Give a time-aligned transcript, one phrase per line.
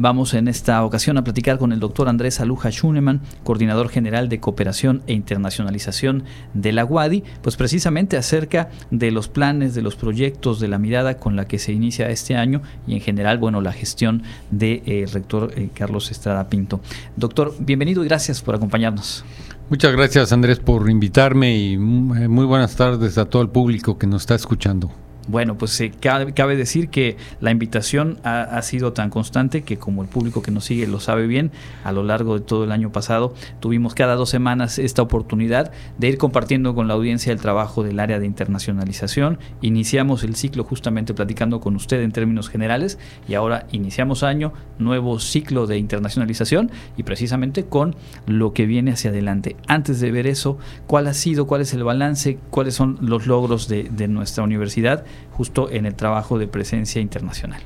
[0.00, 4.38] Vamos en esta ocasión a platicar con el doctor Andrés Aluja Schunemann, coordinador general de
[4.38, 6.22] cooperación e internacionalización
[6.54, 11.16] de la UADI, pues precisamente acerca de los planes, de los proyectos, de la mirada
[11.16, 14.22] con la que se inicia este año y en general, bueno, la gestión
[14.52, 16.80] del de, eh, rector eh, Carlos Estrada Pinto.
[17.16, 19.24] Doctor, bienvenido y gracias por acompañarnos.
[19.68, 24.22] Muchas gracias Andrés por invitarme y muy buenas tardes a todo el público que nos
[24.22, 24.92] está escuchando.
[25.28, 30.08] Bueno, pues eh, cabe, decir que la invitación ha, sido tan constante que como el
[30.08, 31.52] público que nos sigue lo sabe bien,
[31.84, 36.08] a lo largo de todo el año pasado tuvimos cada dos semanas esta oportunidad de
[36.08, 39.38] ir compartiendo con la audiencia el trabajo del área de internacionalización.
[39.60, 42.98] Iniciamos el ciclo justamente platicando con usted en términos generales
[43.28, 49.10] y ahora iniciamos año, nuevo ciclo de internacionalización y precisamente con lo que viene hacia
[49.10, 49.56] adelante.
[49.66, 50.56] Antes de ver eso,
[50.86, 55.04] ¿cuál ha sido, cuál es el balance, cuáles son los logros de, de nuestra universidad?
[55.32, 57.62] Justo en el trabajo de presencia internacional.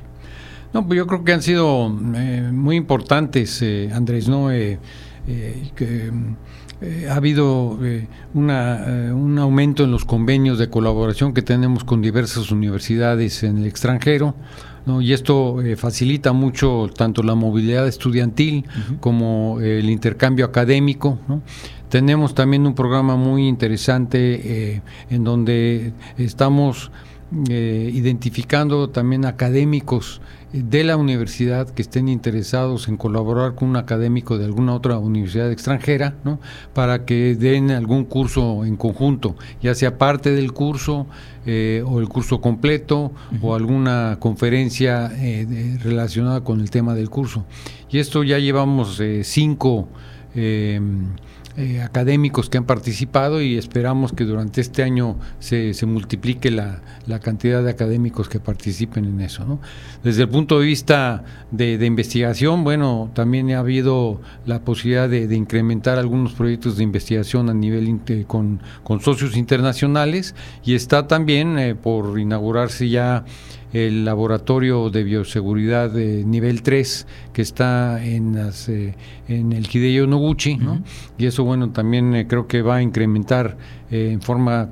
[0.73, 4.51] No, pues yo creo que han sido eh, muy importantes, eh, Andrés, ¿no?
[4.51, 4.79] Eh,
[5.75, 6.11] que,
[7.09, 7.79] ha habido
[8.33, 13.67] una, un aumento en los convenios de colaboración que tenemos con diversas universidades en el
[13.67, 14.35] extranjero.
[14.85, 14.99] ¿no?
[14.99, 18.65] y esto facilita mucho tanto la movilidad estudiantil
[18.99, 21.19] como el intercambio académico.
[21.29, 21.41] ¿no?
[21.87, 26.91] Tenemos también un programa muy interesante en donde estamos
[27.49, 34.37] eh, identificando también académicos de la universidad que estén interesados en colaborar con un académico
[34.37, 36.39] de alguna otra universidad extranjera, ¿no?
[36.73, 41.07] para que den algún curso en conjunto, ya sea parte del curso
[41.47, 47.45] eh, o el curso completo o alguna conferencia eh, relacionada con el tema del curso.
[47.89, 49.87] Y esto ya llevamos cinco
[51.55, 56.81] eh, académicos que han participado y esperamos que durante este año se, se multiplique la,
[57.05, 59.59] la, cantidad de académicos que participen en eso.
[60.03, 65.99] Desde el punto de vista de, investigación, bueno, también ha habido la posibilidad de, incrementar
[65.99, 70.33] algunos proyectos de investigación a nivel con, con, socios internacionales
[70.65, 73.25] y está también eh, por inaugurarse ya
[73.73, 78.95] el laboratorio de bioseguridad de nivel 3 que está en, las, eh,
[79.27, 80.81] en el Hideo Noguchi, ¿no?
[81.17, 83.57] y eso bueno también eh, creo que va a incrementar
[83.89, 84.69] eh, en forma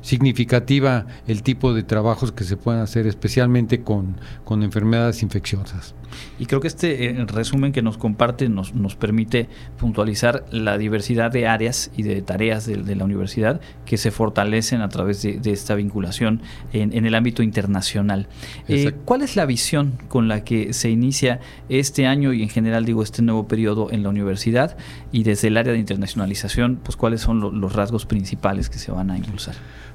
[0.00, 5.94] significativa el tipo de trabajos que se pueden hacer especialmente con, con enfermedades infecciosas.
[6.38, 9.48] Y creo que este eh, resumen que nos comparte nos, nos permite
[9.78, 14.88] puntualizar la diversidad de áreas y de tareas de, la universidad que se fortalecen a
[14.88, 16.42] través de, esta vinculación
[16.72, 18.28] en, el ámbito internacional.
[18.68, 22.84] Eh, ¿Cuál es la visión con la que se inicia este año y en general
[22.84, 24.76] digo este nuevo periodo en la universidad
[25.12, 29.10] y desde el área de internacionalización, pues cuáles son los rasgos principales que se van
[29.10, 29.54] a impulsar?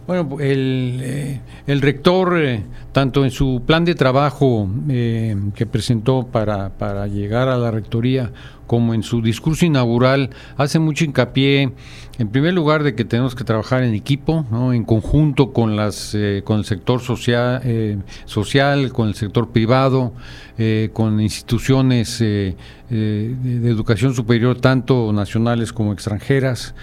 [0.09, 6.69] Bueno, el, eh, el rector, eh, tanto en su plan de trabajo que presentó para,
[6.69, 8.31] para llegar a la rectoría,
[8.69, 11.71] como en su discurso inaugural, hace mucho hincapié,
[12.19, 14.73] en primer lugar, de que tenemos que trabajar en equipo, ¿no?
[14.73, 20.13] en conjunto con, las, eh, con el sector social, eh, social, con el sector privado,
[20.59, 22.55] eh, con instituciones de,
[22.91, 26.73] educación superior, tanto nacionales como extranjeras,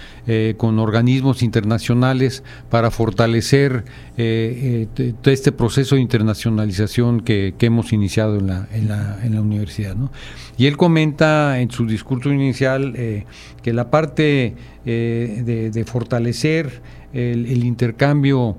[0.56, 3.84] con organismos internacionales, para fortalecer
[4.16, 9.96] este proceso de internacionalización que, hemos iniciado en la, en la, en la universidad.
[9.96, 10.12] ¿no?
[10.56, 13.26] Y él comenta en su discurso inicial eh,
[13.62, 14.54] que la parte
[14.86, 16.80] eh, de, fortalecer
[17.12, 18.56] el, intercambio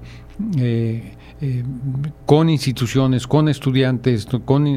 [0.60, 1.14] eh,
[2.26, 4.68] con instituciones, con estudiantes, con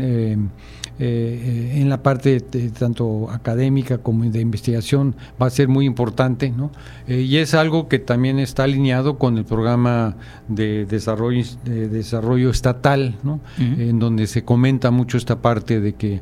[1.02, 2.40] en la parte
[2.78, 6.70] tanto académica como de investigación va a ser muy importante, ¿no?
[7.08, 10.16] y es algo que también está alineado con el programa
[10.48, 13.40] de desarrollo, de desarrollo estatal, ¿no?
[13.58, 16.20] en donde se comenta mucho esta parte de que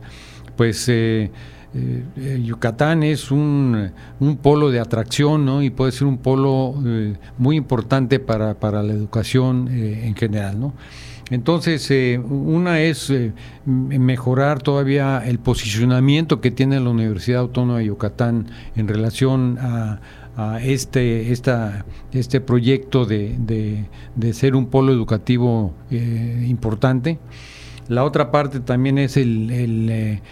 [0.58, 1.30] pues eh,
[1.74, 3.92] eh, Yucatán es un,
[4.42, 9.68] polo de atracción y puede ser un polo eh, muy importante para, para la educación
[9.68, 10.72] en general.
[11.30, 13.12] Entonces, una es
[13.66, 18.46] mejorar todavía el posicionamiento que tiene la Universidad Autónoma de Yucatán
[18.76, 20.00] en relación a,
[20.62, 23.36] este, esta, este proyecto de,
[24.16, 27.18] de, ser un polo educativo importante.
[27.88, 30.22] La otra parte también es el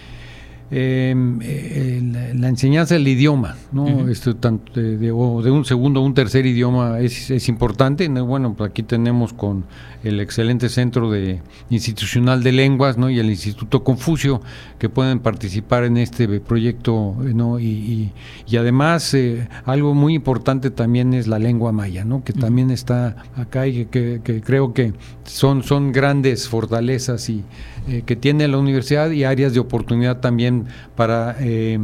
[0.70, 2.00] eh,
[2.34, 4.08] la, enseñanza del idioma, ¿no?
[4.08, 8.08] Esto, tanto de, un segundo o un tercer idioma es, importante.
[8.08, 9.64] Bueno, pues aquí tenemos con
[10.02, 11.40] el excelente Centro de
[11.70, 13.10] Institucional de Lenguas ¿no?
[13.10, 14.40] y el Instituto Confucio
[14.78, 17.14] que pueden participar en este proyecto.
[17.19, 17.60] ¿no?
[17.60, 18.12] Y,
[18.58, 22.24] además, eh, algo muy importante también es la lengua maya, ¿no?
[22.24, 27.44] que también está acá y que, creo que son, son grandes fortalezas y
[27.88, 30.56] eh, que tiene la universidad y áreas de oportunidad también
[30.94, 31.79] para eh,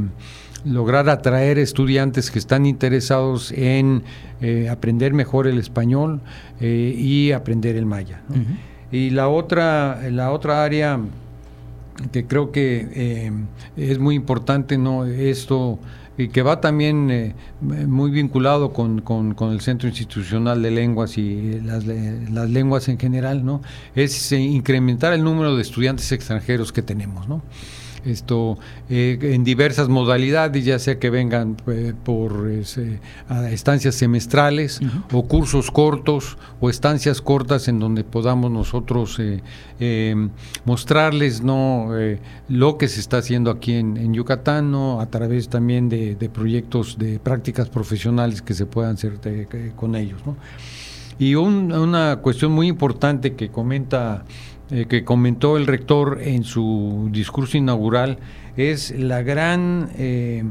[0.64, 4.02] lograr atraer estudiantes que están interesados en
[4.40, 6.20] eh, aprender mejor el español
[6.60, 8.22] y aprender el maya.
[8.92, 11.00] Y la otra, la otra área
[12.12, 13.32] que creo que
[13.76, 15.04] es muy importante, ¿no?
[15.04, 15.78] Esto
[16.18, 21.60] y que va también eh, muy vinculado con, con, el Centro Institucional de Lenguas y
[21.60, 23.62] las, las lenguas en general, ¿no?
[23.94, 27.42] Es eh, incrementar el número de estudiantes extranjeros que tenemos, ¿no?
[28.04, 28.58] Esto
[28.88, 32.50] eh, en diversas modalidades, ya sea que vengan eh, por
[33.50, 34.80] estancias semestrales
[35.12, 40.28] o cursos cortos o estancias cortas en donde podamos nosotros eh,
[40.64, 41.88] mostrarles no
[42.48, 45.00] lo que se está haciendo aquí en, Yucatán, ¿no?
[45.00, 49.18] a través también de, proyectos de prácticas profesionales que se puedan hacer
[49.76, 50.20] con ellos.
[50.26, 50.36] ¿no?
[51.18, 54.24] Y una cuestión muy importante que comenta
[54.72, 58.18] eh, que comentó el rector en su discurso inaugural
[58.56, 60.44] es la gran eh,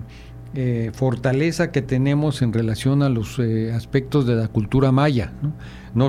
[0.54, 3.40] eh, fortaleza que tenemos en relación a los
[3.74, 5.32] aspectos de la cultura maya.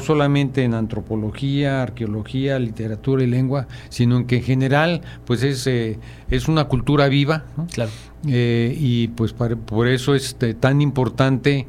[0.01, 6.49] Solamente en antropología, arqueología, literatura y lengua, sino en que en general pues es, es
[6.49, 7.91] una cultura viva, claro.
[8.25, 11.67] y pues por eso es tan importante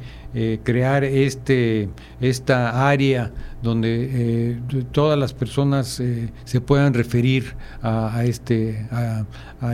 [0.64, 1.88] crear este,
[2.20, 3.32] esta área
[3.64, 9.24] donde eh, todas las personas eh, se puedan referir a, este, a,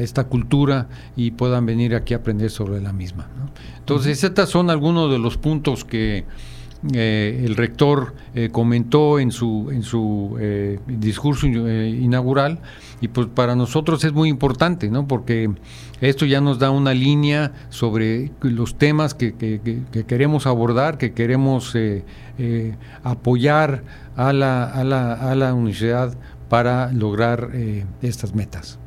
[0.01, 3.29] esta cultura y puedan venir aquí a aprender sobre la misma.
[3.81, 6.25] Entonces, estos son algunos de los puntos que
[6.95, 8.15] eh, el rector
[8.53, 10.39] comentó en su, en su
[10.87, 12.61] discurso inaugural
[13.01, 15.09] y pues para nosotros es muy importante, ¿no?
[15.09, 15.51] porque
[16.01, 19.35] esto ya nos da una línea sobre los temas que,
[20.07, 22.05] queremos abordar, que queremos eh,
[22.39, 23.85] eh, apoyar
[24.17, 26.17] a la, a, la, a la, universidad
[26.49, 28.79] para lograr eh, estas metas.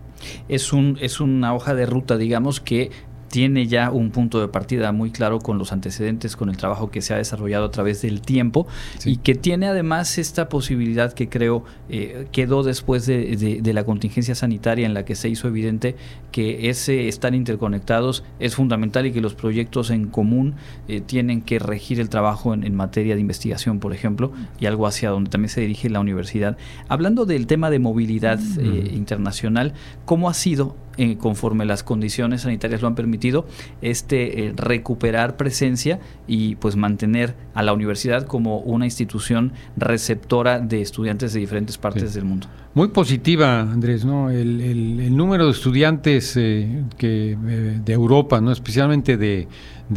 [0.47, 2.91] Es, un, es una hoja de ruta, digamos, que
[3.33, 7.01] tiene ya un punto de partida muy claro con los antecedentes, con el trabajo que
[7.01, 8.67] se ha desarrollado a través del tiempo
[9.05, 14.85] y que tiene además esta posibilidad que creo eh, quedó después de, la contingencia sanitaria
[14.85, 15.95] en la que se hizo evidente
[16.31, 20.53] que ese estar interconectados es fundamental y que los proyectos en común
[20.87, 25.09] eh, tienen que regir el trabajo en, materia de investigación, por ejemplo, y algo hacia
[25.09, 26.55] donde también se dirige la universidad.
[26.87, 29.73] Hablando del tema de movilidad eh, internacional,
[30.05, 33.47] ¿cómo ha sido eh, conforme las condiciones sanitarias lo han permitido,
[33.81, 40.81] este eh, recuperar presencia y pues mantener a la universidad como una institución receptora de
[40.81, 42.45] estudiantes de diferentes partes del mundo.
[42.75, 44.29] Muy positiva, Andrés, ¿no?
[44.29, 47.37] El, número de estudiantes eh, que,
[47.83, 48.51] de Europa, ¿no?
[48.51, 49.47] Especialmente de,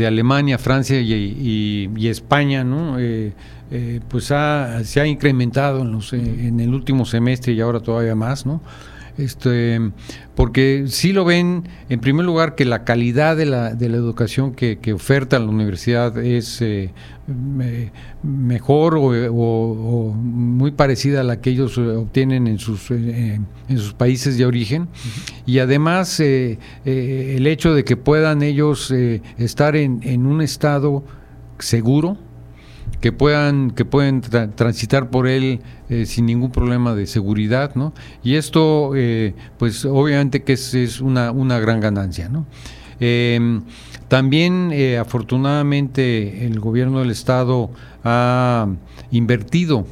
[0.06, 2.96] Alemania, Francia y, España, ¿no?
[4.08, 8.62] pues se ha incrementado en, los, en el último semestre y ahora todavía más, ¿no?
[9.18, 9.80] Este,
[10.34, 14.52] porque sí lo ven, en primer lugar, que la calidad de la, de la educación
[14.52, 16.92] que, oferta la universidad es eh,
[18.22, 24.36] mejor o, muy parecida a la que ellos obtienen en sus, eh, en sus países
[24.38, 24.88] de origen.
[25.46, 28.90] Y además, eh, el hecho de que puedan ellos
[29.38, 31.04] estar en, en un estado
[31.58, 32.18] seguro,
[33.00, 37.92] que puedan que pueden transitar por él eh, sin ningún problema de seguridad, ¿no?
[38.22, 42.46] Y esto, eh, pues obviamente que es, es una, una, gran ganancia, ¿no?
[42.98, 43.62] Em,
[44.08, 47.70] también, eh, afortunadamente, el gobierno del estado
[48.04, 48.68] ha
[49.10, 49.86] invertido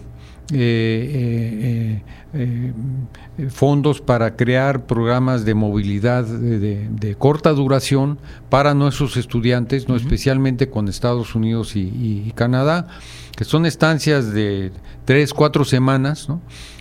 [3.50, 8.18] fondos para crear programas de movilidad de, corta duración
[8.50, 12.88] para nuestros estudiantes, no especialmente con Estados Unidos y, Canadá,
[13.36, 14.72] que son estancias de
[15.04, 16.28] tres, cuatro semanas,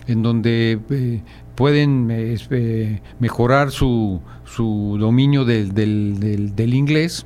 [0.06, 1.22] en donde eh,
[1.54, 7.24] pueden eh, eh, mejorar su, su dominio del, del, del, inglés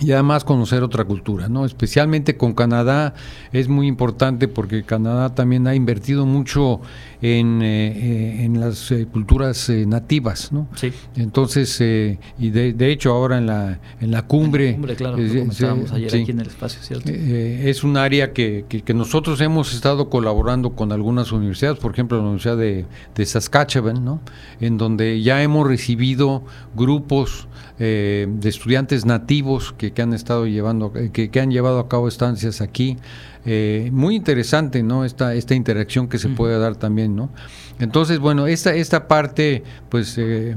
[0.00, 1.64] y además conocer otra cultura, ¿no?
[1.64, 3.14] Especialmente con Canadá
[3.52, 6.80] es muy importante porque Canadá también ha invertido mucho
[7.22, 10.68] en, eh, eh, en las eh, culturas nativas, ¿no?
[10.74, 10.92] Sí.
[11.16, 14.70] Entonces, y de, hecho ahora en la, en la cumbre...
[14.70, 17.10] En la cumbre, claro, comentábamos ayer aquí en el espacio, ¿cierto?
[17.10, 22.24] es un área que, que, nosotros hemos estado colaborando con algunas universidades, por ejemplo la
[22.24, 24.20] Universidad de, de Saskatchewan, ¿no?
[24.60, 27.48] En donde ya hemos recibido grupos
[27.78, 32.60] de estudiantes nativos que que, han estado llevando, eh, que, han llevado a cabo estancias
[32.60, 32.96] aquí.
[33.44, 35.04] Eh, muy interesante, ¿no?
[35.04, 37.30] Esta, esta interacción que se puede dar también, ¿no?
[37.78, 40.56] Entonces, bueno, esta, esta parte, pues eh,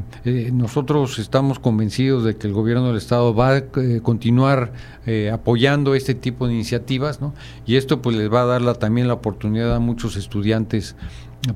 [0.52, 3.64] nosotros estamos convencidos de que el gobierno del Estado va a
[4.02, 4.74] continuar
[5.34, 7.34] apoyando este tipo de iniciativas, ¿no?
[7.66, 10.96] Y esto pues les va a dar la, también la oportunidad a muchos estudiantes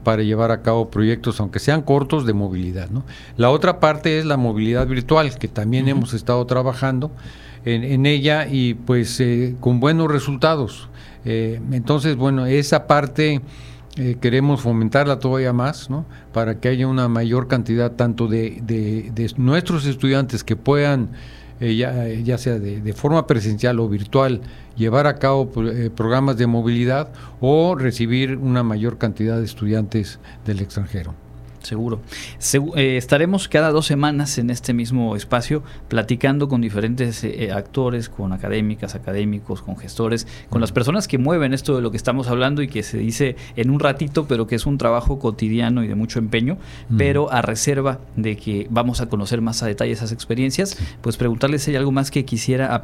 [0.03, 2.89] para llevar a cabo proyectos, aunque sean cortos, de movilidad.
[2.89, 3.03] ¿no?
[3.37, 7.11] La otra parte es la movilidad virtual, que también hemos estado trabajando
[7.65, 10.89] en, ella y pues eh, con buenos resultados.
[11.25, 13.41] Eh, entonces, bueno, esa parte
[13.97, 16.05] eh, queremos fomentarla todavía más, ¿no?
[16.33, 21.09] Para que haya una mayor cantidad tanto de, de, nuestros estudiantes que puedan,
[21.59, 24.41] ya, ya, sea de, forma presencial o virtual,
[24.75, 25.49] llevar a cabo
[25.95, 31.22] programas de movilidad o recibir una mayor cantidad de estudiantes del extranjero.
[31.63, 32.01] Seguro.
[32.75, 38.33] Eh, estaremos cada dos semanas en este mismo espacio platicando con diferentes eh, actores, con
[38.33, 42.61] académicas, académicos, con gestores, con las personas que mueven esto de lo que estamos hablando
[42.61, 45.95] y que se dice en un ratito, pero que es un trabajo cotidiano y de
[45.95, 46.57] mucho empeño,
[46.97, 51.63] pero a reserva de que vamos a conocer más a detalle esas experiencias, pues preguntarles
[51.63, 52.83] si hay algo más que quisiera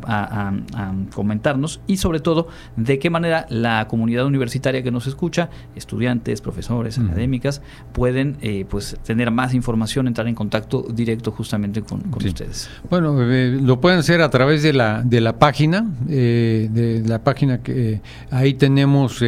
[1.13, 6.97] comentarnos y sobre todo de qué manera la comunidad universitaria que nos escucha, estudiantes, profesores,
[6.97, 7.61] académicas,
[7.93, 12.69] pueden eh, pues tener más información, entrar en contacto directo justamente con, ustedes.
[12.89, 17.23] Bueno, eh, lo pueden hacer a través de la, de la página, eh, de la
[17.23, 19.21] página que eh, ahí tenemos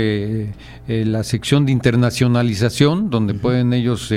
[0.88, 4.14] la sección de internacionalización, donde pueden ellos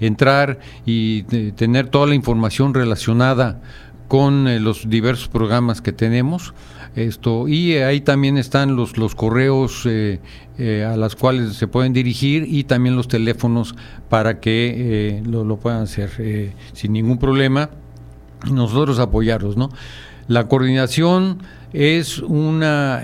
[0.00, 3.60] entrar y tener toda la información relacionada
[4.08, 6.54] con los diversos programas que tenemos.
[6.96, 10.20] Esto, y ahí también están los, los correos eh,
[10.58, 13.74] eh, a las cuales se pueden dirigir y también los teléfonos
[14.08, 14.74] para que
[15.18, 17.70] eh, lo, puedan hacer sin ningún problema
[18.48, 19.56] nosotros apoyarlos.
[19.56, 19.70] ¿no?
[20.28, 21.38] La coordinación
[21.72, 23.02] es una,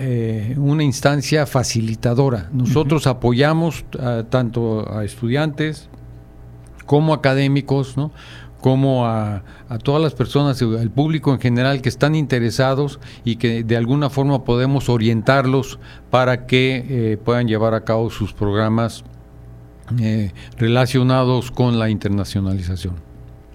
[0.57, 2.49] una instancia facilitadora.
[2.52, 3.85] Nosotros apoyamos
[4.30, 5.89] tanto a estudiantes
[6.90, 8.11] como académicos, ¿no?
[8.61, 9.44] como a,
[9.85, 14.42] todas las personas, al público en general que están interesados y que de alguna forma
[14.42, 15.78] podemos orientarlos
[16.11, 19.04] para que eh, puedan llevar a cabo sus programas
[20.00, 23.10] eh, relacionados con la internacionalización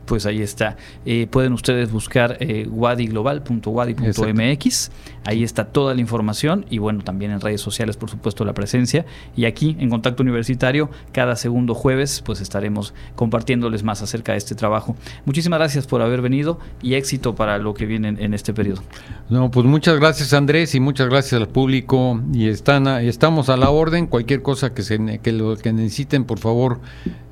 [0.06, 0.78] pues ahí está.
[1.06, 4.92] Eh, pueden ustedes buscar eh, wadiglobal.wadi.mx.
[5.26, 9.06] Ahí está toda la información y bueno, también en redes sociales, por supuesto, la presencia.
[9.36, 14.56] Y aquí en Contacto Universitario, cada segundo jueves, pues estaremos compartiéndoles más acerca de este
[14.56, 14.96] trabajo.
[15.26, 18.82] Muchísimas gracias por haber venido y éxito para lo que viene en, este periodo.
[19.30, 23.70] No, pues muchas gracias Andrés y muchas gracias al público y están estamos a la
[23.70, 24.08] orden.
[24.08, 26.80] Cualquier cosa que, se, que, lo, que necesiten, por favor,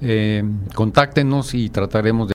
[0.01, 2.31] eh, contáctenos y trataremos de